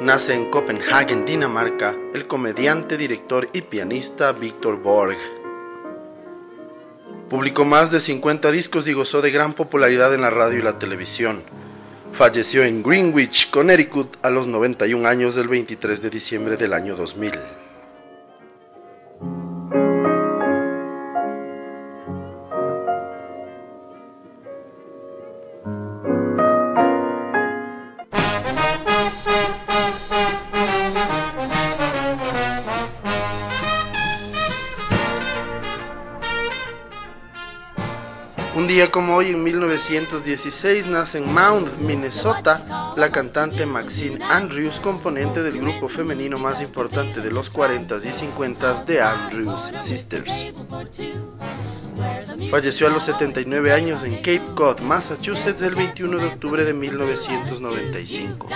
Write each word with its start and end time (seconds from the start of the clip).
nace 0.00 0.34
en 0.34 0.50
Copenhagen, 0.50 1.26
Dinamarca, 1.26 1.94
el 2.14 2.26
comediante, 2.26 2.96
director 2.96 3.48
y 3.52 3.60
pianista 3.60 4.32
Victor 4.32 4.80
Borg. 4.82 5.16
Publicó 7.28 7.64
más 7.64 7.90
de 7.90 8.00
50 8.00 8.50
discos 8.50 8.88
y 8.88 8.94
gozó 8.94 9.20
de 9.20 9.30
gran 9.30 9.52
popularidad 9.52 10.14
en 10.14 10.22
la 10.22 10.30
radio 10.30 10.58
y 10.58 10.62
la 10.62 10.78
televisión. 10.78 11.42
Falleció 12.12 12.64
en 12.64 12.82
Greenwich, 12.82 13.50
Connecticut, 13.50 14.16
a 14.22 14.30
los 14.30 14.46
91 14.46 15.06
años 15.06 15.34
del 15.34 15.48
23 15.48 16.02
de 16.02 16.10
diciembre 16.10 16.56
del 16.56 16.72
año 16.72 16.96
2000. 16.96 17.32
Un 38.56 38.66
día 38.66 38.90
como 38.90 39.14
hoy, 39.14 39.28
en 39.28 39.44
1916, 39.44 40.86
nace 40.86 41.18
en 41.18 41.32
Mount, 41.32 41.78
Minnesota, 41.78 42.94
la 42.96 43.12
cantante 43.12 43.64
Maxine 43.64 44.24
Andrews, 44.24 44.80
componente 44.80 45.42
del 45.42 45.60
grupo 45.60 45.88
femenino 45.88 46.36
más 46.38 46.60
importante 46.60 47.20
de 47.20 47.30
los 47.30 47.52
40s 47.52 48.04
y 48.04 48.08
50s, 48.08 48.84
The 48.86 49.02
Andrews 49.02 49.70
Sisters. 49.78 50.52
Falleció 52.50 52.88
a 52.88 52.90
los 52.90 53.04
79 53.04 53.72
años 53.72 54.02
en 54.02 54.16
Cape 54.16 54.42
Cod, 54.56 54.80
Massachusetts, 54.80 55.62
el 55.62 55.76
21 55.76 56.18
de 56.18 56.26
octubre 56.26 56.64
de 56.64 56.74
1995. 56.74 58.48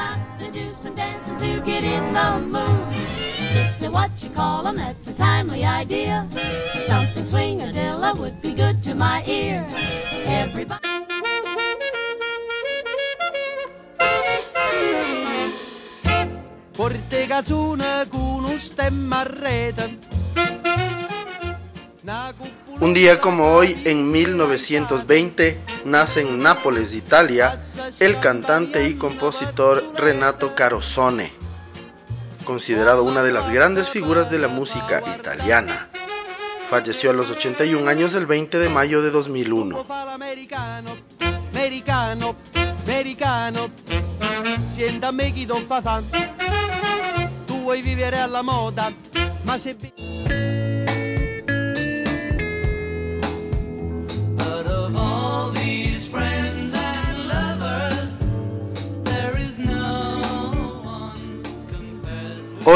Un 22.80 22.92
día 22.92 23.20
como 23.20 23.52
hoy, 23.55 23.78
en 23.84 24.11
1920, 24.11 25.61
nace 25.84 26.20
en 26.20 26.41
Nápoles, 26.41 26.94
Italia, 26.94 27.56
el 28.00 28.18
cantante 28.20 28.89
y 28.89 28.94
compositor 28.94 29.84
Renato 29.96 30.55
Carosone, 30.55 31.33
considerado 32.44 33.02
una 33.02 33.22
de 33.22 33.32
las 33.32 33.50
grandes 33.50 33.90
figuras 33.90 34.30
de 34.30 34.38
la 34.38 34.48
música 34.48 35.02
italiana. 35.18 35.90
Falleció 36.70 37.10
a 37.10 37.12
los 37.12 37.30
81 37.30 37.88
años 37.88 38.14
el 38.14 38.27
20 38.27 38.58
de 38.58 38.68
mayo 38.68 39.02
de 39.02 39.10
2001. 39.10 39.84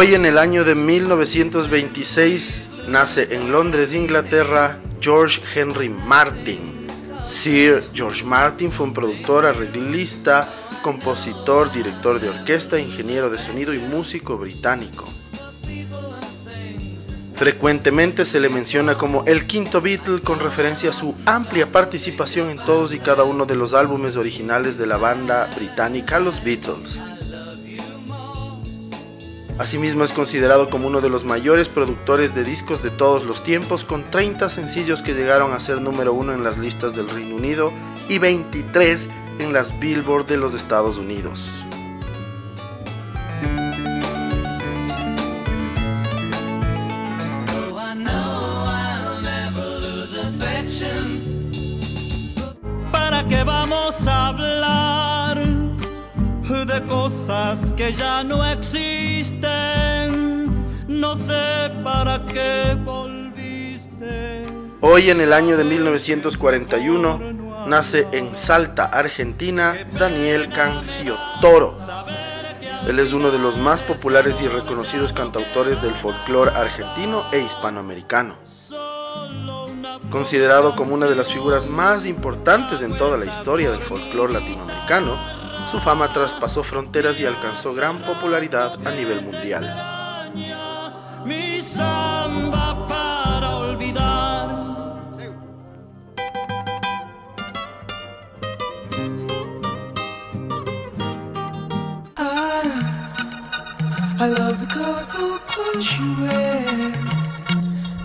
Hoy 0.00 0.14
en 0.14 0.26
el 0.26 0.38
año 0.38 0.62
de 0.62 0.76
1926 0.76 2.60
nace 2.86 3.34
en 3.34 3.50
Londres, 3.50 3.94
Inglaterra, 3.94 4.78
George 5.00 5.40
Henry 5.56 5.88
Martin. 5.88 6.86
Sir 7.26 7.82
George 7.92 8.24
Martin 8.24 8.70
fue 8.70 8.86
un 8.86 8.92
productor, 8.92 9.44
arreglista, 9.44 10.54
compositor, 10.82 11.72
director 11.72 12.20
de 12.20 12.28
orquesta, 12.28 12.78
ingeniero 12.78 13.28
de 13.28 13.40
sonido 13.40 13.74
y 13.74 13.80
músico 13.80 14.38
británico. 14.38 15.04
Frecuentemente 17.34 18.24
se 18.24 18.38
le 18.38 18.50
menciona 18.50 18.96
como 18.96 19.24
el 19.24 19.48
quinto 19.48 19.80
Beatle 19.80 20.20
con 20.20 20.38
referencia 20.38 20.90
a 20.90 20.92
su 20.92 21.16
amplia 21.26 21.72
participación 21.72 22.50
en 22.50 22.58
todos 22.58 22.94
y 22.94 23.00
cada 23.00 23.24
uno 23.24 23.46
de 23.46 23.56
los 23.56 23.74
álbumes 23.74 24.14
originales 24.14 24.78
de 24.78 24.86
la 24.86 24.96
banda 24.96 25.50
británica 25.56 26.20
Los 26.20 26.44
Beatles. 26.44 27.00
Asimismo 29.58 30.04
es 30.04 30.12
considerado 30.12 30.70
como 30.70 30.86
uno 30.86 31.00
de 31.00 31.10
los 31.10 31.24
mayores 31.24 31.68
productores 31.68 32.32
de 32.32 32.44
discos 32.44 32.80
de 32.80 32.90
todos 32.90 33.24
los 33.24 33.42
tiempos, 33.42 33.84
con 33.84 34.08
30 34.08 34.48
sencillos 34.48 35.02
que 35.02 35.14
llegaron 35.14 35.52
a 35.52 35.58
ser 35.58 35.80
número 35.80 36.12
uno 36.12 36.32
en 36.32 36.44
las 36.44 36.58
listas 36.58 36.94
del 36.94 37.08
Reino 37.08 37.34
Unido 37.34 37.72
y 38.08 38.18
23 38.18 39.08
en 39.40 39.52
las 39.52 39.78
Billboard 39.80 40.26
de 40.26 40.36
los 40.36 40.54
Estados 40.54 40.98
Unidos. 40.98 41.64
Cosas 56.84 57.72
que 57.76 57.92
ya 57.92 58.24
no 58.24 58.44
existen. 58.44 59.48
No 60.86 61.16
sé 61.16 61.70
para 61.82 62.24
qué 62.26 62.76
volviste. 62.84 64.44
Hoy 64.80 65.10
en 65.10 65.20
el 65.20 65.32
año 65.32 65.56
de 65.56 65.64
1941 65.64 67.66
nace 67.66 68.06
en 68.12 68.34
Salta, 68.34 68.84
Argentina, 68.84 69.76
Daniel 69.98 70.50
Canciotoro. 70.50 71.74
Él 72.86 72.98
es 73.00 73.12
uno 73.12 73.30
de 73.30 73.38
los 73.38 73.58
más 73.58 73.82
populares 73.82 74.40
y 74.40 74.48
reconocidos 74.48 75.12
cantautores 75.12 75.82
del 75.82 75.94
folclore 75.94 76.52
argentino 76.52 77.24
e 77.32 77.40
hispanoamericano. 77.40 78.36
Considerado 80.10 80.74
como 80.74 80.94
una 80.94 81.06
de 81.06 81.16
las 81.16 81.30
figuras 81.30 81.66
más 81.66 82.06
importantes 82.06 82.80
en 82.82 82.96
toda 82.96 83.18
la 83.18 83.26
historia 83.26 83.70
del 83.70 83.82
folclore 83.82 84.32
latinoamericano, 84.32 85.37
su 85.70 85.78
fama 85.80 86.08
traspasó 86.08 86.64
fronteras 86.64 87.20
y 87.20 87.26
alcanzó 87.26 87.74
gran 87.74 87.98
popularidad 88.02 88.78
a 88.86 88.90
nivel 88.90 89.22
mundial. 89.22 90.32
Mi 91.26 91.60
samba 91.60 92.86
para 92.88 93.56
olvidar. 93.56 94.48
I 104.20 104.26
love 104.26 104.58
the 104.58 104.66
colorful 104.66 105.38
clothes 105.46 105.98
you 105.98 106.16
wear 106.22 106.68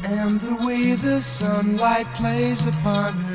and 0.04 0.40
the 0.42 0.56
way 0.66 0.96
the 0.96 1.22
sunlight 1.22 2.08
plays 2.16 2.68
upon 2.68 3.14
her. 3.14 3.33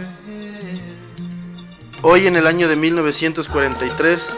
Hoy 2.03 2.29
en 2.29 2.37
el 2.37 2.47
año 2.47 2.69
de 2.69 2.77
1943 2.77 4.37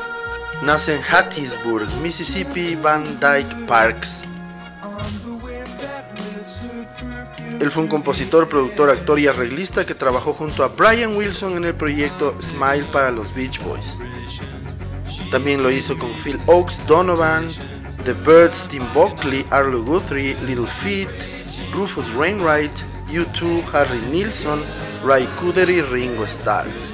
nace 0.62 0.96
en 0.96 1.02
Hattiesburg, 1.02 1.90
Mississippi, 2.02 2.74
Van 2.74 3.20
Dyke 3.20 3.66
Parks. 3.66 4.22
Él 7.60 7.70
fue 7.70 7.82
un 7.82 7.88
compositor, 7.90 8.48
productor, 8.48 8.88
actor 8.88 9.20
y 9.20 9.26
arreglista 9.26 9.84
que 9.84 9.94
trabajó 9.94 10.32
junto 10.32 10.64
a 10.64 10.68
Brian 10.68 11.14
Wilson 11.16 11.58
en 11.58 11.66
el 11.66 11.74
proyecto 11.74 12.34
Smile 12.40 12.84
para 12.90 13.10
los 13.10 13.34
Beach 13.34 13.62
Boys. 13.62 13.98
También 15.30 15.62
lo 15.62 15.70
hizo 15.70 15.98
con 15.98 16.10
Phil 16.24 16.40
Oakes, 16.46 16.76
Donovan, 16.86 17.46
The 18.04 18.14
Birds, 18.14 18.66
Tim 18.68 18.90
Buckley, 18.94 19.44
Arlo 19.50 19.82
Guthrie, 19.82 20.34
Little 20.46 20.66
Feat, 20.66 21.10
Rufus 21.74 22.14
Wainwright, 22.14 22.72
U2, 23.08 23.62
Harry 23.74 24.00
Nilsson, 24.10 24.62
Ray 25.04 25.28
Cooder 25.38 25.68
y 25.68 25.82
Ringo 25.82 26.24
Starr. 26.24 26.89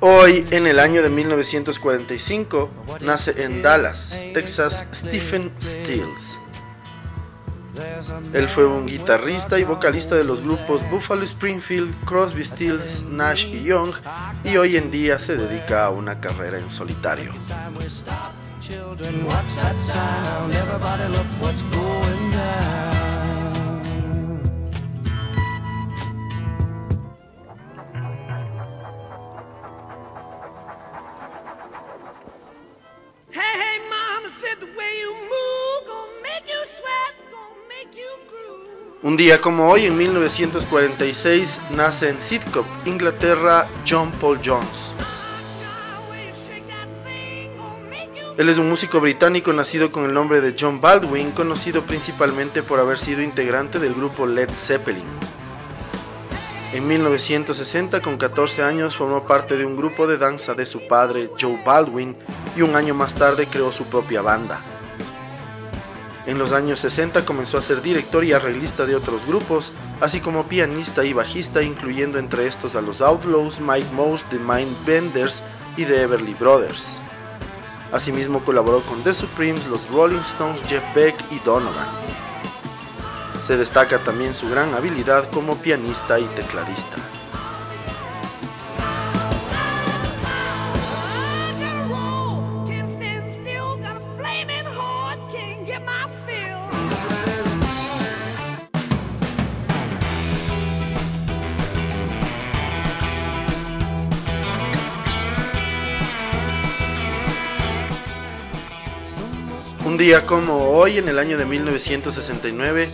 Hoy, 0.00 0.44
en 0.50 0.66
el 0.66 0.78
año 0.78 1.02
de 1.02 1.08
1945, 1.08 2.70
nace 3.00 3.44
en 3.44 3.62
Dallas, 3.62 4.24
Texas, 4.34 4.88
Stephen 4.92 5.52
Stills, 5.60 6.38
él 8.32 8.48
fue 8.48 8.66
un 8.66 8.86
guitarrista 8.86 9.58
y 9.58 9.64
vocalista 9.64 10.14
de 10.14 10.24
los 10.24 10.40
grupos 10.42 10.88
Buffalo 10.90 11.22
Springfield, 11.22 11.94
Crosby, 12.04 12.44
Stills, 12.44 13.04
Nash 13.04 13.46
y 13.46 13.64
Young 13.64 13.92
y 14.44 14.56
hoy 14.56 14.76
en 14.76 14.90
día 14.90 15.18
se 15.18 15.36
dedica 15.36 15.86
a 15.86 15.90
una 15.90 16.20
carrera 16.20 16.58
en 16.58 16.70
solitario. 16.70 17.32
Un 39.12 39.18
día 39.18 39.42
como 39.42 39.68
hoy, 39.68 39.84
en 39.84 39.98
1946, 39.98 41.60
nace 41.76 42.08
en 42.08 42.18
Sidcup, 42.18 42.64
Inglaterra, 42.86 43.68
John 43.86 44.10
Paul 44.12 44.40
Jones. 44.42 44.94
Él 48.38 48.48
es 48.48 48.56
un 48.56 48.70
músico 48.70 49.00
británico 49.00 49.52
nacido 49.52 49.92
con 49.92 50.06
el 50.06 50.14
nombre 50.14 50.40
de 50.40 50.56
John 50.58 50.80
Baldwin, 50.80 51.32
conocido 51.32 51.82
principalmente 51.82 52.62
por 52.62 52.80
haber 52.80 52.96
sido 52.96 53.20
integrante 53.20 53.78
del 53.78 53.92
grupo 53.92 54.26
Led 54.26 54.48
Zeppelin. 54.50 55.04
En 56.72 56.88
1960, 56.88 58.00
con 58.00 58.16
14 58.16 58.62
años, 58.62 58.96
formó 58.96 59.26
parte 59.26 59.58
de 59.58 59.66
un 59.66 59.76
grupo 59.76 60.06
de 60.06 60.16
danza 60.16 60.54
de 60.54 60.64
su 60.64 60.88
padre, 60.88 61.28
Joe 61.38 61.62
Baldwin, 61.62 62.16
y 62.56 62.62
un 62.62 62.76
año 62.76 62.94
más 62.94 63.14
tarde 63.14 63.46
creó 63.46 63.72
su 63.72 63.84
propia 63.84 64.22
banda. 64.22 64.62
En 66.32 66.38
los 66.38 66.52
años 66.52 66.80
60 66.80 67.26
comenzó 67.26 67.58
a 67.58 67.60
ser 67.60 67.82
director 67.82 68.24
y 68.24 68.32
arreglista 68.32 68.86
de 68.86 68.96
otros 68.96 69.26
grupos, 69.26 69.72
así 70.00 70.20
como 70.20 70.48
pianista 70.48 71.04
y 71.04 71.12
bajista, 71.12 71.62
incluyendo 71.62 72.18
entre 72.18 72.46
estos 72.46 72.74
a 72.74 72.80
los 72.80 73.02
Outlaws, 73.02 73.60
Mike 73.60 73.88
Mouse, 73.94 74.24
The 74.30 74.38
Mindbenders 74.38 75.42
y 75.76 75.84
The 75.84 76.04
Everly 76.04 76.32
Brothers. 76.32 77.00
Asimismo 77.92 78.42
colaboró 78.42 78.80
con 78.80 79.02
The 79.02 79.12
Supremes, 79.12 79.66
los 79.66 79.90
Rolling 79.90 80.20
Stones, 80.20 80.62
Jeff 80.66 80.82
Beck 80.94 81.16
y 81.30 81.38
Donovan. 81.40 81.88
Se 83.42 83.58
destaca 83.58 84.02
también 84.02 84.34
su 84.34 84.48
gran 84.48 84.72
habilidad 84.72 85.30
como 85.30 85.58
pianista 85.58 86.18
y 86.18 86.24
tecladista. 86.34 86.96
Día 110.02 110.26
como 110.26 110.70
hoy, 110.70 110.98
en 110.98 111.08
el 111.08 111.20
año 111.20 111.38
de 111.38 111.46
1969, 111.46 112.88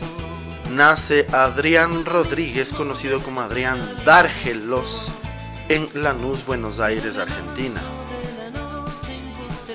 nace 0.72 1.26
Adrián 1.32 2.05
Rodríguez, 2.05 2.75
conocido 2.75 3.22
como 3.22 3.40
Adrián 3.40 3.81
Dargelos, 4.05 5.10
en 5.70 5.88
Lanús, 5.94 6.44
Buenos 6.44 6.81
Aires, 6.81 7.16
Argentina. 7.16 7.81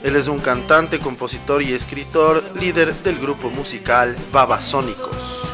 Él 0.04 0.16
es 0.16 0.28
un 0.28 0.42
cantante, 0.42 1.00
compositor 1.00 1.64
y 1.64 1.74
escritor, 1.74 2.44
líder 2.54 2.94
del 2.94 3.18
grupo 3.18 3.50
musical 3.50 4.16
Babasónicos. 4.32 5.48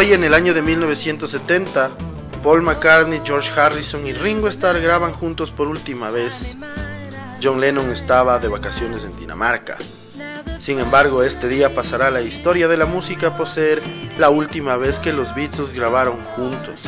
Hoy 0.00 0.14
en 0.14 0.24
el 0.24 0.32
año 0.32 0.54
de 0.54 0.62
1970, 0.62 1.90
Paul 2.42 2.62
McCartney, 2.62 3.20
George 3.22 3.50
Harrison 3.60 4.06
y 4.06 4.14
Ringo 4.14 4.48
Starr 4.48 4.80
graban 4.80 5.12
juntos 5.12 5.50
por 5.50 5.68
última 5.68 6.08
vez. 6.08 6.56
John 7.42 7.60
Lennon 7.60 7.90
estaba 7.90 8.38
de 8.38 8.48
vacaciones 8.48 9.04
en 9.04 9.14
Dinamarca. 9.18 9.76
Sin 10.58 10.80
embargo, 10.80 11.22
este 11.22 11.48
día 11.48 11.74
pasará 11.74 12.10
la 12.10 12.22
historia 12.22 12.66
de 12.66 12.78
la 12.78 12.86
música 12.86 13.36
por 13.36 13.46
ser 13.46 13.82
la 14.18 14.30
última 14.30 14.78
vez 14.78 15.00
que 15.00 15.12
los 15.12 15.34
Beatles 15.34 15.74
grabaron 15.74 16.24
juntos. 16.24 16.84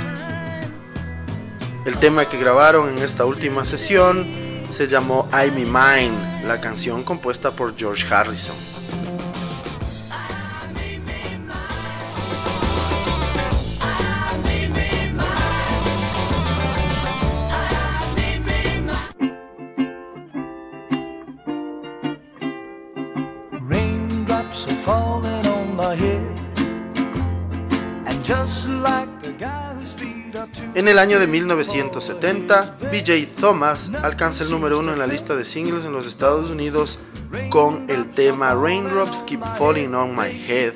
El 1.85 1.99
tema 1.99 2.25
que 2.25 2.38
grabaron 2.38 2.88
en 2.88 3.05
esta 3.05 3.26
última 3.26 3.67
sesión 3.67 4.26
se 4.70 4.88
llamó 4.88 5.29
I'm 5.35 5.56
Mine, 5.56 6.47
la 6.47 6.62
canción 6.62 7.03
compuesta 7.03 7.50
por 7.50 7.76
George 7.76 8.06
Harrison. 8.11 8.71
El 30.93 30.99
año 30.99 31.19
de 31.19 31.27
1970, 31.27 32.77
BJ 32.93 33.27
Thomas 33.41 33.93
alcanza 34.03 34.44
el 34.44 34.51
número 34.51 34.79
uno 34.79 34.93
en 34.93 34.99
la 34.99 35.06
lista 35.06 35.34
de 35.34 35.46
singles 35.46 35.87
en 35.87 35.93
los 35.93 36.06
Estados 36.06 36.51
Unidos 36.51 36.99
con 37.49 37.89
el 37.89 38.11
tema 38.11 38.55
Raindrops 38.55 39.22
Keep 39.22 39.41
Falling 39.56 39.94
on 39.94 40.15
My 40.15 40.29
Head. 40.29 40.75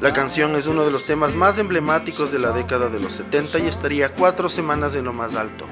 La 0.00 0.12
canción 0.12 0.56
es 0.56 0.66
uno 0.66 0.84
de 0.84 0.90
los 0.90 1.04
temas 1.04 1.36
más 1.36 1.58
emblemáticos 1.58 2.32
de 2.32 2.40
la 2.40 2.50
década 2.50 2.88
de 2.88 2.98
los 2.98 3.12
70 3.12 3.60
y 3.60 3.68
estaría 3.68 4.12
cuatro 4.12 4.48
semanas 4.48 4.96
en 4.96 5.04
lo 5.04 5.12
más 5.12 5.36
alto. 5.36 5.68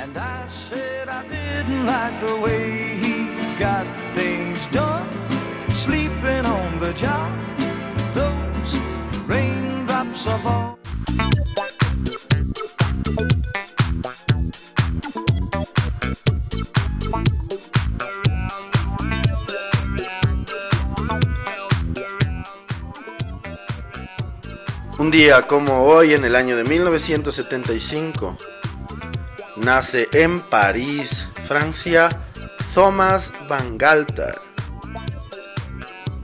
Un 24.98 25.10
día 25.10 25.42
como 25.48 25.82
hoy, 25.82 26.14
en 26.14 26.24
el 26.24 26.36
año 26.36 26.56
de 26.56 26.62
1975, 26.62 28.36
nace 29.56 30.08
en 30.12 30.38
París, 30.38 31.26
Francia, 31.48 32.08
Thomas 32.72 33.32
Van 33.48 33.78
Galter. 33.78 34.38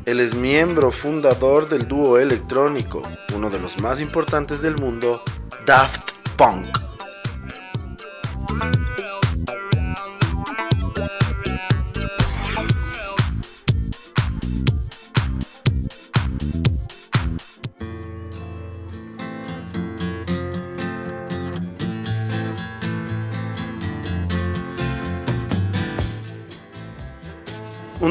Él 0.05 0.21
es 0.21 0.37
miembro 0.37 0.93
fundador 0.93 1.69
del 1.69 1.89
dúo 1.89 2.19
electrónico, 2.19 3.03
uno 3.35 3.51
de 3.51 3.59
los 3.59 3.81
más 3.81 4.01
importantes 4.01 4.63
del 4.63 4.77
mundo, 4.77 5.25
Daft 5.67 6.18
Punk. 6.39 6.88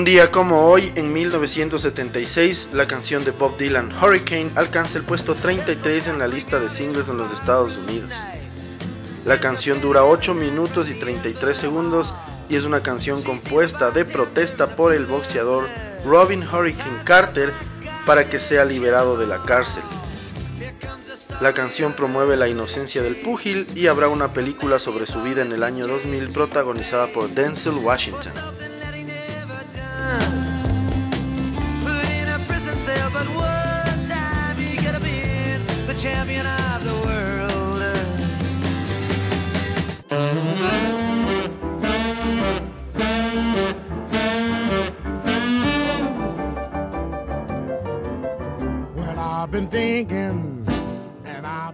Día 0.07 0.31
como 0.31 0.69
hoy, 0.69 0.93
en 0.95 1.11
1976, 1.11 2.69
la 2.71 2.87
canción 2.87 3.25
de 3.25 3.31
Bob 3.31 3.57
Dylan 3.57 3.91
Hurricane 3.91 4.51
alcanza 4.55 4.97
el 4.97 5.03
puesto 5.03 5.35
33 5.35 6.07
en 6.07 6.19
la 6.19 6.29
lista 6.29 6.61
de 6.61 6.69
singles 6.69 7.09
en 7.09 7.17
los 7.17 7.33
Estados 7.33 7.75
Unidos. 7.75 8.13
La 9.25 9.41
canción 9.41 9.81
dura 9.81 10.05
8 10.05 10.33
minutos 10.33 10.89
y 10.89 10.93
33 10.93 11.57
segundos 11.57 12.13
y 12.47 12.55
es 12.55 12.63
una 12.63 12.81
canción 12.81 13.21
compuesta 13.21 13.91
de 13.91 14.05
protesta 14.05 14.77
por 14.77 14.93
el 14.93 15.05
boxeador 15.05 15.67
Robin 16.05 16.41
Hurricane 16.41 17.03
Carter, 17.03 17.51
para 18.05 18.29
que 18.29 18.39
sea 18.39 18.63
liberado 18.63 19.17
de 19.17 19.27
la 19.27 19.41
cárcel. 19.41 19.83
La 21.41 21.51
canción 21.51 21.91
promueve 21.91 22.37
la 22.37 22.47
inocencia 22.47 23.01
del 23.01 23.17
púgil 23.17 23.67
y 23.75 23.87
habrá 23.87 24.07
una 24.07 24.31
película 24.31 24.79
sobre 24.79 25.05
su 25.05 25.21
vida 25.21 25.41
en 25.41 25.51
el 25.51 25.63
año 25.63 25.85
2000 25.85 26.29
protagonizada 26.29 27.07
por 27.07 27.27
Denzel 27.27 27.73
Washington. 27.73 28.31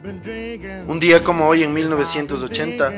Un 0.03 1.00
día 1.00 1.24
como 1.24 1.48
hoy 1.48 1.63
en 1.63 1.74
1980, 1.74 2.91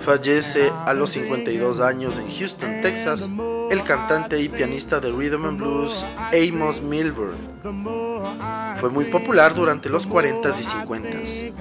fallece 0.00 0.70
a 0.86 0.94
los 0.94 1.10
52 1.10 1.80
años 1.80 2.18
en 2.18 2.30
Houston, 2.30 2.80
Texas, 2.82 3.28
el 3.68 3.82
cantante 3.82 4.40
y 4.40 4.48
pianista 4.48 5.00
de 5.00 5.10
rhythm 5.10 5.44
and 5.44 5.58
blues 5.58 6.06
Amos 6.16 6.80
Milburn. 6.80 7.36
Fue 8.76 8.90
muy 8.90 9.06
popular 9.06 9.56
durante 9.56 9.88
los 9.88 10.08
40s 10.08 10.60
y 10.60 10.64
50s. 10.64 11.52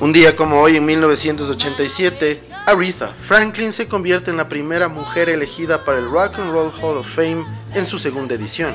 Un 0.00 0.14
día 0.14 0.34
como 0.34 0.62
hoy 0.62 0.76
en 0.76 0.86
1987, 0.86 2.42
Aretha 2.64 3.08
Franklin 3.08 3.70
se 3.70 3.86
convierte 3.86 4.30
en 4.30 4.38
la 4.38 4.48
primera 4.48 4.88
mujer 4.88 5.28
elegida 5.28 5.84
para 5.84 5.98
el 5.98 6.08
Rock 6.08 6.38
and 6.38 6.50
Roll 6.50 6.72
Hall 6.80 6.96
of 6.96 7.06
Fame 7.06 7.44
en 7.74 7.84
su 7.84 7.98
segunda 7.98 8.34
edición. 8.34 8.74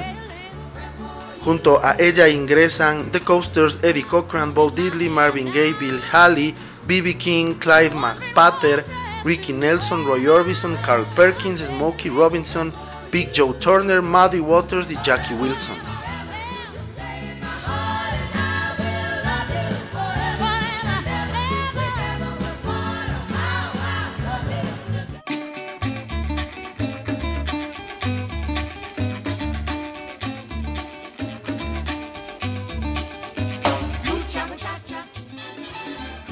Junto 1.43 1.83
a 1.83 1.95
ella 1.97 2.29
ingresan 2.29 3.11
The 3.11 3.21
Coasters, 3.21 3.79
Eddie 3.81 4.05
Cochran, 4.05 4.53
Bo 4.53 4.69
Diddley, 4.69 5.09
Marvin 5.09 5.47
Gaye, 5.47 5.73
Bill 5.79 5.99
Haley, 6.11 6.53
B.B. 6.85 7.17
King, 7.17 7.55
Clive 7.55 7.95
McPatter, 7.95 8.85
Ricky 9.23 9.51
Nelson, 9.51 10.05
Roy 10.05 10.27
Orbison, 10.27 10.77
Carl 10.85 11.07
Perkins, 11.15 11.61
Smokey 11.61 12.09
Robinson, 12.09 12.71
Big 13.11 13.31
Joe 13.35 13.55
Turner, 13.59 14.03
Muddy 14.03 14.41
Waters 14.41 14.91
y 14.91 14.97
Jackie 15.03 15.33
Wilson. 15.33 15.84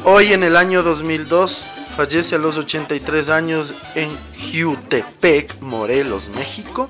Hoy 0.05 0.33
en 0.33 0.43
el 0.43 0.57
año 0.57 0.83
2002 0.83 1.63
fallece 1.95 2.35
a 2.35 2.37
los 2.37 2.57
83 2.57 3.29
años 3.29 3.73
en 3.95 4.09
Jutepec, 4.35 5.61
Morelos, 5.61 6.27
México, 6.35 6.89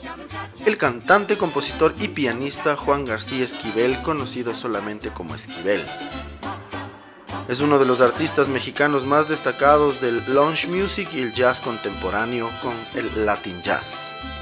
el 0.66 0.78
cantante, 0.78 1.38
compositor 1.38 1.94
y 2.00 2.08
pianista 2.08 2.76
Juan 2.76 3.06
García 3.06 3.46
Esquivel, 3.46 4.02
conocido 4.02 4.56
solamente 4.56 5.12
como 5.12 5.36
Esquivel. 5.36 5.82
Es 7.48 7.60
uno 7.60 7.78
de 7.78 7.86
los 7.86 8.02
artistas 8.02 8.48
mexicanos 8.48 9.06
más 9.06 9.30
destacados 9.30 10.02
del 10.02 10.20
lounge 10.34 10.68
music 10.68 11.08
y 11.14 11.22
el 11.22 11.36
jazz 11.36 11.62
contemporáneo 11.62 12.50
con 12.64 12.74
el 12.96 13.28
Latin 13.28 13.62
Jazz. 13.62 14.33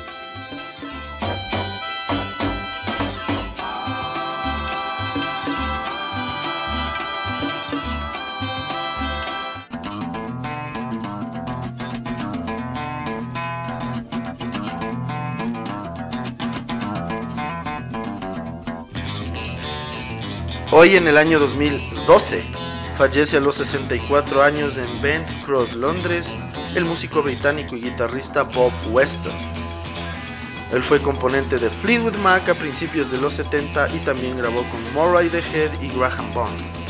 Hoy 20.73 20.95
en 20.95 21.05
el 21.05 21.17
año 21.17 21.37
2012 21.37 22.43
fallece 22.97 23.35
a 23.35 23.39
los 23.41 23.55
64 23.55 24.41
años 24.41 24.77
en 24.77 25.01
Bent 25.01 25.27
Cross, 25.43 25.75
Londres, 25.75 26.37
el 26.75 26.85
músico 26.85 27.21
británico 27.21 27.75
y 27.75 27.81
guitarrista 27.81 28.43
Bob 28.43 28.71
Weston. 28.89 29.35
Él 30.71 30.81
fue 30.81 31.01
componente 31.01 31.59
de 31.59 31.69
Fleetwood 31.69 32.15
Mac 32.19 32.47
a 32.47 32.55
principios 32.55 33.11
de 33.11 33.17
los 33.17 33.33
70 33.33 33.93
y 33.93 33.99
también 33.99 34.37
grabó 34.37 34.63
con 34.69 34.81
Murray 34.93 35.27
the 35.27 35.39
Head 35.39 35.81
y 35.81 35.89
Graham 35.89 36.33
Bond. 36.33 36.80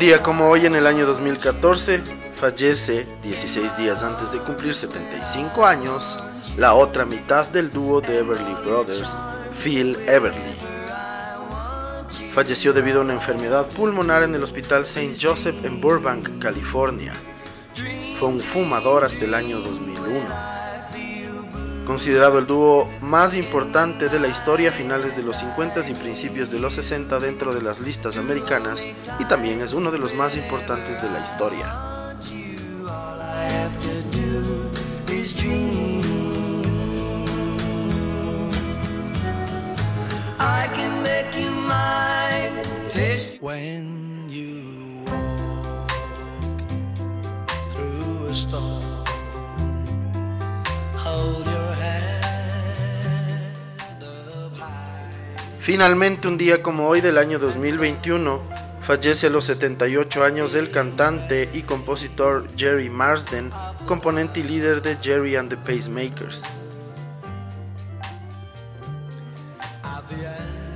Día 0.00 0.22
como 0.22 0.48
hoy 0.48 0.64
en 0.64 0.74
el 0.74 0.86
año 0.86 1.04
2014 1.04 2.02
fallece 2.34 3.06
16 3.22 3.76
días 3.76 4.02
antes 4.02 4.32
de 4.32 4.38
cumplir 4.38 4.74
75 4.74 5.66
años 5.66 6.18
la 6.56 6.72
otra 6.72 7.04
mitad 7.04 7.46
del 7.46 7.70
dúo 7.70 8.00
de 8.00 8.20
Everly 8.20 8.54
Brothers, 8.64 9.14
Phil 9.62 9.98
Everly. 10.06 10.56
Falleció 12.32 12.72
debido 12.72 13.00
a 13.00 13.04
una 13.04 13.12
enfermedad 13.12 13.66
pulmonar 13.66 14.22
en 14.22 14.34
el 14.34 14.42
Hospital 14.42 14.84
St. 14.84 15.18
Joseph 15.20 15.62
en 15.66 15.82
Burbank, 15.82 16.38
California. 16.38 17.12
Fue 18.18 18.28
un 18.28 18.40
fumador 18.40 19.04
hasta 19.04 19.26
el 19.26 19.34
año 19.34 19.60
2001 19.60 20.59
considerado 21.90 22.38
el 22.38 22.46
dúo 22.46 22.88
más 23.00 23.34
importante 23.34 24.08
de 24.08 24.20
la 24.20 24.28
historia 24.28 24.70
a 24.70 24.72
finales 24.72 25.16
de 25.16 25.24
los 25.24 25.38
50 25.38 25.90
y 25.90 25.94
principios 25.94 26.48
de 26.48 26.60
los 26.60 26.74
60 26.74 27.18
dentro 27.18 27.52
de 27.52 27.62
las 27.62 27.80
listas 27.80 28.16
americanas 28.16 28.86
y 29.18 29.24
también 29.24 29.60
es 29.60 29.72
uno 29.72 29.90
de 29.90 29.98
los 29.98 30.14
más 30.14 30.36
importantes 30.36 31.02
de 31.02 31.10
la 31.10 31.20
historia. 31.20 31.90
Finalmente, 55.72 56.26
un 56.26 56.36
día 56.36 56.64
como 56.64 56.88
hoy 56.88 57.00
del 57.00 57.16
año 57.16 57.38
2021, 57.38 58.42
fallece 58.80 59.28
a 59.28 59.30
los 59.30 59.44
78 59.44 60.24
años 60.24 60.56
el 60.56 60.72
cantante 60.72 61.48
y 61.52 61.62
compositor 61.62 62.48
Jerry 62.56 62.90
Marsden, 62.90 63.52
componente 63.86 64.40
y 64.40 64.42
líder 64.42 64.82
de 64.82 64.96
Jerry 65.00 65.36
and 65.36 65.48
the 65.48 65.56
Pacemakers. 65.56 66.42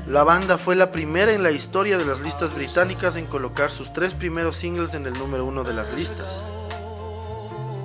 La 0.07 0.23
banda 0.23 0.59
fue 0.59 0.77
la 0.77 0.93
primera 0.93 1.33
en 1.33 1.43
la 1.43 1.51
historia 1.51 1.99
de 1.99 2.05
las 2.05 2.21
listas 2.21 2.55
británicas 2.55 3.17
en 3.17 3.27
colocar 3.27 3.73
sus 3.73 3.93
tres 3.93 4.15
primeros 4.15 4.55
singles 4.55 4.95
en 4.95 5.07
el 5.07 5.15
número 5.15 5.45
uno 5.45 5.65
de 5.65 5.75
las 5.75 5.93
listas. 5.93 6.41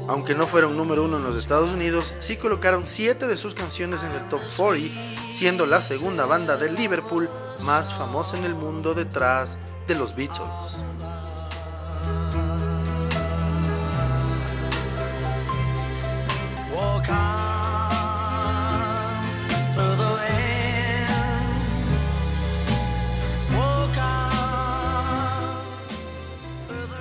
Aunque 0.09 0.33
no 0.33 0.47
fueron 0.47 0.75
número 0.75 1.05
uno 1.05 1.17
en 1.17 1.23
los 1.23 1.35
Estados 1.35 1.69
Unidos, 1.69 2.15
sí 2.17 2.35
colocaron 2.35 2.87
7 2.87 3.27
de 3.27 3.37
sus 3.37 3.53
canciones 3.53 4.03
en 4.03 4.11
el 4.13 4.27
top 4.27 4.41
40, 4.57 5.33
siendo 5.33 5.67
la 5.67 5.81
segunda 5.81 6.25
banda 6.25 6.57
de 6.57 6.71
Liverpool 6.71 7.29
más 7.61 7.93
famosa 7.93 8.35
en 8.35 8.43
el 8.43 8.55
mundo 8.55 8.95
detrás 8.95 9.59
de 9.87 9.93
los 9.93 10.15
Beatles. 10.15 10.79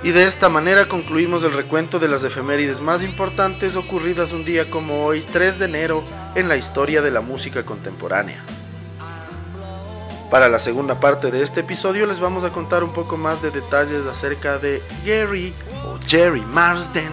Y 0.01 0.11
de 0.11 0.25
esta 0.25 0.47
manera 0.47 0.87
concluimos 0.87 1.43
el 1.43 1.51
recuento 1.51 1.99
de 1.99 2.07
las 2.07 2.23
efemérides 2.23 2.79
más 2.79 3.03
importantes 3.03 3.75
ocurridas 3.75 4.31
un 4.31 4.45
día 4.45 4.69
como 4.69 5.05
hoy, 5.05 5.21
3 5.21 5.59
de 5.59 5.65
enero, 5.65 6.03
en 6.35 6.47
la 6.47 6.55
historia 6.55 7.01
de 7.01 7.11
la 7.11 7.19
música 7.19 7.65
contemporánea. 7.65 8.41
Para 10.31 10.47
la 10.47 10.59
segunda 10.59 11.01
parte 11.01 11.31
de 11.31 11.43
este 11.43 11.61
episodio 11.61 12.05
les 12.05 12.21
vamos 12.21 12.45
a 12.45 12.51
contar 12.51 12.81
un 12.83 12.93
poco 12.93 13.17
más 13.17 13.41
de 13.41 13.51
detalles 13.51 14.05
acerca 14.05 14.57
de 14.57 14.81
Gary 15.05 15.53
o 15.85 15.99
Jerry 16.07 16.45
Marsden, 16.45 17.11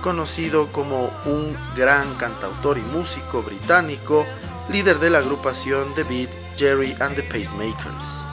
conocido 0.00 0.68
como 0.68 1.10
un 1.26 1.54
gran 1.76 2.14
cantautor 2.14 2.78
y 2.78 2.82
músico 2.82 3.42
británico, 3.42 4.24
líder 4.70 5.00
de 5.00 5.10
la 5.10 5.18
agrupación 5.18 5.94
The 5.96 6.04
Beat 6.04 6.30
Jerry 6.56 6.96
and 6.98 7.14
the 7.14 7.22
Pacemakers. 7.24 8.31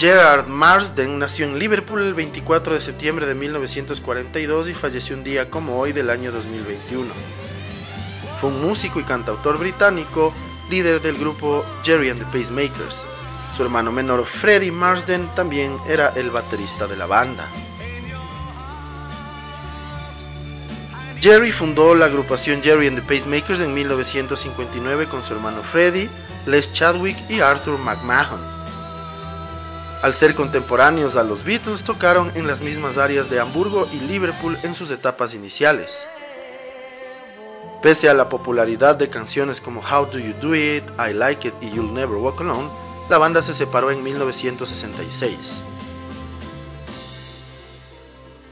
Gerard 0.00 0.46
Marsden 0.46 1.18
nació 1.18 1.44
en 1.44 1.58
Liverpool 1.58 2.00
el 2.00 2.14
24 2.14 2.72
de 2.72 2.80
septiembre 2.80 3.26
de 3.26 3.34
1942 3.34 4.70
y 4.70 4.72
falleció 4.72 5.14
un 5.14 5.24
día 5.24 5.50
como 5.50 5.78
hoy 5.78 5.92
del 5.92 6.08
año 6.08 6.32
2021. 6.32 7.12
Fue 8.40 8.48
un 8.48 8.62
músico 8.62 8.98
y 8.98 9.02
cantautor 9.02 9.58
británico, 9.58 10.32
líder 10.70 11.02
del 11.02 11.18
grupo 11.18 11.66
Jerry 11.84 12.08
and 12.08 12.18
the 12.18 12.24
Pacemakers. 12.38 13.04
Su 13.54 13.62
hermano 13.62 13.92
menor 13.92 14.24
Freddie 14.24 14.72
Marsden 14.72 15.28
también 15.34 15.76
era 15.86 16.14
el 16.16 16.30
baterista 16.30 16.86
de 16.86 16.96
la 16.96 17.04
banda. 17.04 17.46
Jerry 21.20 21.52
fundó 21.52 21.94
la 21.94 22.06
agrupación 22.06 22.62
Jerry 22.62 22.86
and 22.86 22.98
the 22.98 23.02
Pacemakers 23.02 23.60
en 23.60 23.74
1959 23.74 25.08
con 25.08 25.22
su 25.22 25.34
hermano 25.34 25.60
Freddie, 25.60 26.08
Les 26.46 26.72
Chadwick 26.72 27.18
y 27.28 27.40
Arthur 27.40 27.78
McMahon. 27.78 28.59
Al 30.02 30.14
ser 30.14 30.34
contemporáneos 30.34 31.16
a 31.16 31.24
los 31.24 31.44
Beatles, 31.44 31.84
tocaron 31.84 32.32
en 32.34 32.46
las 32.46 32.62
mismas 32.62 32.96
áreas 32.96 33.28
de 33.28 33.38
Hamburgo 33.38 33.86
y 33.92 34.00
Liverpool 34.00 34.56
en 34.62 34.74
sus 34.74 34.90
etapas 34.90 35.34
iniciales. 35.34 36.06
Pese 37.82 38.08
a 38.08 38.14
la 38.14 38.30
popularidad 38.30 38.96
de 38.96 39.10
canciones 39.10 39.60
como 39.60 39.80
How 39.80 40.06
Do 40.06 40.18
You 40.18 40.32
Do 40.40 40.54
It, 40.54 40.84
I 40.98 41.12
Like 41.12 41.48
It 41.48 41.54
y 41.60 41.70
You'll 41.70 41.92
Never 41.92 42.16
Walk 42.16 42.40
Alone, 42.40 42.70
la 43.10 43.18
banda 43.18 43.42
se 43.42 43.52
separó 43.52 43.90
en 43.90 44.02
1966. 44.02 45.60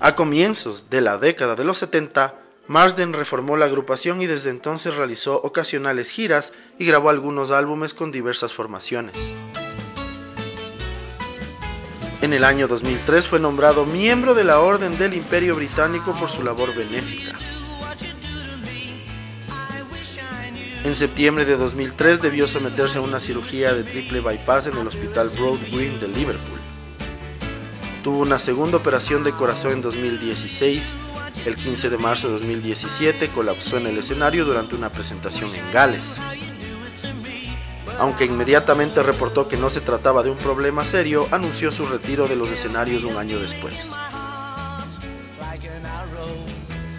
A 0.01 0.15
comienzos 0.15 0.91
de 0.91 1.01
la 1.01 1.17
década 1.17 1.55
de 1.55 1.65
los 1.65 1.79
70, 1.79 2.35
Marsden 2.67 3.15
reformó 3.15 3.57
la 3.57 3.65
agrupación 3.65 4.21
y 4.21 4.27
desde 4.27 4.51
entonces 4.51 4.97
realizó 4.97 5.41
ocasionales 5.43 6.11
giras 6.11 6.53
y 6.79 6.85
grabó 6.85 7.09
algunos 7.09 7.51
álbumes 7.53 7.95
con 7.95 8.13
diversas 8.13 8.53
formaciones. 8.53 9.33
En 12.29 12.35
el 12.35 12.45
año 12.45 12.69
2003 12.69 13.27
fue 13.27 13.41
nombrado 13.41 13.87
miembro 13.87 14.35
de 14.35 14.45
la 14.45 14.61
Orden 14.61 14.99
del 14.99 15.15
Imperio 15.15 15.57
Británico 15.57 16.13
por 16.13 16.29
su 16.29 16.43
labor 16.43 16.75
benéfica. 16.75 17.33
En 20.85 20.95
septiembre 20.95 21.47
de 21.47 21.57
2003 21.57 22.21
debió 22.21 22.47
someterse 22.47 22.99
a 22.99 23.01
una 23.01 23.19
cirugía 23.19 23.73
de 23.73 23.83
triple 23.83 24.21
bypass 24.21 24.67
en 24.67 24.77
el 24.77 24.87
Hospital 24.87 25.31
Broad 25.31 25.57
Green 25.73 25.99
de 25.99 26.09
Liverpool. 26.09 26.59
Tuvo 28.05 28.19
una 28.19 28.39
segunda 28.39 28.77
operación 28.77 29.25
de 29.25 29.33
corazón 29.33 29.73
en 29.73 29.81
2016. 29.81 30.97
El 31.47 31.57
15 31.57 31.89
de 31.89 31.97
marzo 31.97 32.27
de 32.27 32.35
2017 32.35 33.31
colapsó 33.31 33.79
en 33.79 33.87
el 33.87 33.97
escenario 33.97 34.45
durante 34.45 34.75
una 34.75 34.91
presentación 34.91 35.49
en 35.55 35.73
Gales 35.73 36.19
aunque 37.99 38.25
inmediatamente 38.25 39.03
reportó 39.03 39.49
que 39.49 39.57
no 39.57 39.71
se 39.71 39.81
trataba 39.81 40.23
de 40.23 40.31
un 40.31 40.39
problema 40.39 40.85
serio, 40.85 41.27
anunció 41.31 41.71
su 41.71 41.87
retiro 41.87 42.29
de 42.29 42.37
los 42.37 42.51
escenarios 42.51 43.05
un 43.05 43.17
año 43.17 43.39
después. 43.39 43.93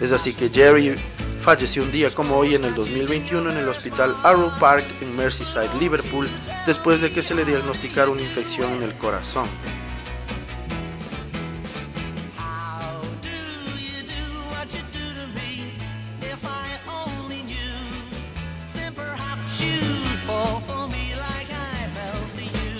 Es 0.00 0.12
así 0.12 0.34
que 0.34 0.48
Jerry 0.48 0.96
falleció 1.42 1.82
un 1.82 1.92
día 1.92 2.10
como 2.10 2.36
hoy 2.36 2.54
en 2.54 2.64
el 2.64 2.74
2021 2.74 3.50
en 3.50 3.56
el 3.58 3.68
hospital 3.68 4.16
Arrow 4.22 4.50
Park 4.58 4.84
en 5.00 5.16
Merseyside, 5.16 5.74
Liverpool, 5.78 6.28
después 6.66 7.00
de 7.00 7.10
que 7.12 7.22
se 7.22 7.34
le 7.34 7.44
diagnosticara 7.44 8.10
una 8.10 8.22
infección 8.22 8.72
en 8.74 8.82
el 8.82 8.94
corazón. 8.94 9.46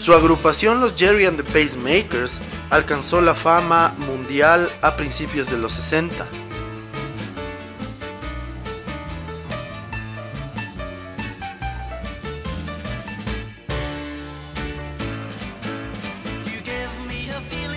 Su 0.00 0.14
agrupación, 0.14 0.80
los 0.80 0.94
Jerry 0.96 1.26
and 1.26 1.36
the 1.36 1.44
Pacemakers, 1.44 2.40
alcanzó 2.70 3.20
la 3.20 3.34
fama 3.34 3.94
mundial 3.98 4.72
a 4.80 4.96
principios 4.96 5.50
de 5.50 5.58
los 5.58 5.74
60. 5.74 6.26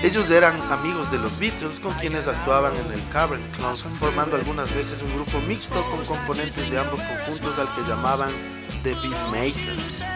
Ellos 0.01 0.31
eran 0.31 0.55
amigos 0.71 1.11
de 1.11 1.17
los 1.17 1.37
Beatles 1.39 1.81
con 1.81 1.93
quienes 1.95 2.29
actuaban 2.29 2.71
en 2.77 2.93
el 2.93 3.05
Cavern 3.09 3.43
Club, 3.51 3.75
formando 3.99 4.37
algunas 4.37 4.73
veces 4.73 5.01
un 5.01 5.13
grupo 5.13 5.41
mixto 5.41 5.83
con 5.91 6.05
componentes 6.05 6.71
de 6.71 6.79
ambos 6.79 7.01
conjuntos 7.01 7.59
al 7.59 7.67
que 7.75 7.81
llamaban 7.89 8.31
The 8.81 8.93
Beatmakers 8.93 10.12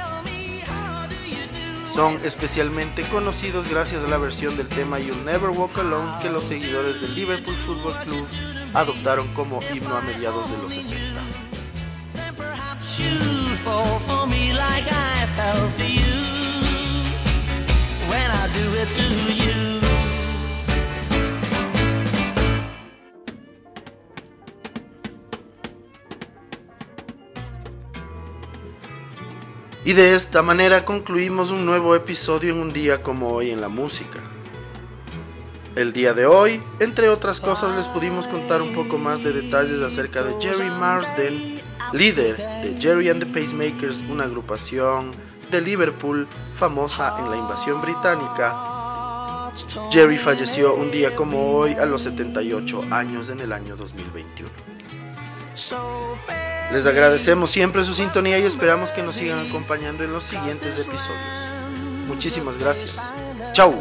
son 1.87 2.19
especialmente 2.23 3.03
conocidos 3.03 3.69
gracias 3.69 4.03
a 4.03 4.07
la 4.07 4.17
versión 4.17 4.57
del 4.57 4.67
tema 4.67 4.99
You'll 4.99 5.23
Never 5.25 5.49
Walk 5.49 5.77
Alone 5.79 6.21
que 6.21 6.29
los 6.29 6.43
seguidores 6.43 7.01
del 7.01 7.15
Liverpool 7.15 7.55
Football 7.55 7.95
Club 8.03 8.27
adoptaron 8.73 9.27
como 9.29 9.59
himno 9.73 9.95
a 9.95 10.01
mediados 10.01 10.49
de 10.51 10.57
los 10.57 10.73
60. 10.73 11.21
Y 29.87 29.93
de 29.93 30.15
esta 30.15 30.41
manera 30.41 30.83
concluimos 30.83 31.49
un 31.49 31.65
nuevo 31.65 31.95
episodio 31.95 32.53
en 32.53 32.59
un 32.59 32.73
día 32.73 33.01
como 33.01 33.29
hoy 33.29 33.51
en 33.51 33.61
la 33.61 33.69
música. 33.69 34.19
El 35.77 35.93
día 35.93 36.13
de 36.13 36.25
hoy, 36.25 36.61
entre 36.81 37.07
otras 37.07 37.39
cosas, 37.39 37.73
les 37.73 37.87
pudimos 37.87 38.27
contar 38.27 38.61
un 38.61 38.75
poco 38.75 38.97
más 38.97 39.23
de 39.23 39.31
detalles 39.31 39.79
acerca 39.79 40.23
de 40.23 40.35
Jerry 40.41 40.69
Marsden, 40.71 41.61
líder 41.93 42.35
de 42.35 42.75
Jerry 42.77 43.07
and 43.07 43.23
the 43.23 43.27
Pacemakers, 43.27 44.03
una 44.09 44.25
agrupación 44.25 45.13
de 45.51 45.61
Liverpool 45.61 46.27
famosa 46.57 47.15
en 47.19 47.29
la 47.29 47.37
invasión 47.37 47.81
británica. 47.81 49.53
Jerry 49.89 50.17
falleció 50.17 50.75
un 50.75 50.91
día 50.91 51.15
como 51.15 51.53
hoy 51.53 51.75
a 51.75 51.85
los 51.85 52.01
78 52.01 52.87
años 52.91 53.29
en 53.29 53.39
el 53.39 53.53
año 53.53 53.77
2021. 53.77 54.49
Les 56.71 56.85
agradecemos 56.85 57.49
siempre 57.49 57.83
su 57.85 57.93
sintonía 57.93 58.37
y 58.39 58.43
esperamos 58.43 58.91
que 58.91 59.01
nos 59.01 59.15
sigan 59.15 59.47
acompañando 59.47 60.03
en 60.03 60.11
los 60.11 60.25
siguientes 60.25 60.79
episodios. 60.85 61.47
Muchísimas 62.07 62.57
gracias. 62.57 63.09
Chau. 63.53 63.73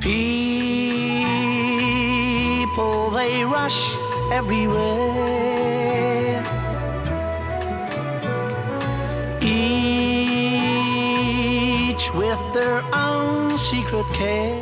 People 0.00 0.50
they 3.10 3.44
rush 3.44 3.94
everywhere. 4.32 5.12
Each 9.40 10.22
with 12.14 12.38
their 12.52 12.82
own 12.92 13.58
secret 13.58 14.06
care. 14.12 14.61